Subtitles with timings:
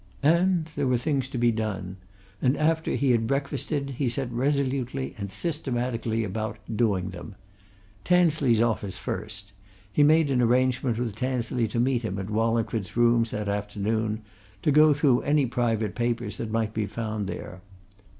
[0.23, 1.97] And there were things to be done,
[2.41, 7.35] and after he had breakfasted he set resolutely and systematically about doing them.
[8.03, 9.51] Tansley's office first
[9.93, 14.23] he made an arrangement with Tansley to meet him at Wallingford's rooms that afternoon,
[14.63, 17.61] to go through any private papers that might be found there.